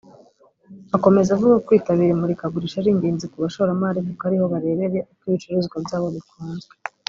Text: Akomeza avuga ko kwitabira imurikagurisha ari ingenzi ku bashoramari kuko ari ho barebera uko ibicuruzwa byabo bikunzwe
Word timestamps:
Akomeza 0.95 1.29
avuga 1.33 1.55
ko 1.57 1.63
kwitabira 1.67 2.13
imurikagurisha 2.13 2.77
ari 2.79 2.89
ingenzi 2.93 3.25
ku 3.31 3.37
bashoramari 3.43 3.99
kuko 4.07 4.23
ari 4.27 4.37
ho 4.39 4.45
barebera 4.53 5.07
uko 5.13 5.21
ibicuruzwa 5.29 5.75
byabo 5.85 6.07
bikunzwe 6.15 6.73